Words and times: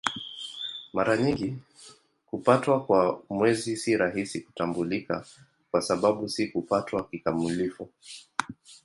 Mara 0.93 1.17
nyingi 1.17 1.57
kupatwa 2.25 2.85
kwa 2.85 3.23
Mwezi 3.29 3.77
si 3.77 3.97
rahisi 3.97 4.41
kutambulika 4.41 5.25
kwa 5.71 5.81
sababu 5.81 6.29
si 6.29 6.47
kupatwa 6.47 7.07
kikamilifu. 7.09 7.89